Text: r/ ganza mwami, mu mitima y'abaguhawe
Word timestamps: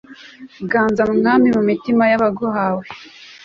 r/ 0.63 0.67
ganza 0.71 1.01
mwami, 1.19 1.47
mu 1.55 1.61
mitima 1.69 2.03
y'abaguhawe 2.11 2.85